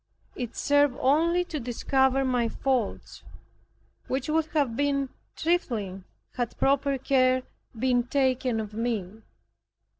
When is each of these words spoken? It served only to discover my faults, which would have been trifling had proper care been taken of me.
It 0.35 0.55
served 0.55 0.97
only 0.99 1.43
to 1.45 1.59
discover 1.59 2.25
my 2.25 2.49
faults, 2.49 3.21
which 4.07 4.29
would 4.29 4.47
have 4.47 4.75
been 4.75 5.09
trifling 5.35 6.05
had 6.37 6.57
proper 6.57 6.97
care 6.97 7.43
been 7.77 8.07
taken 8.07 8.59
of 8.59 8.73
me. 8.73 9.21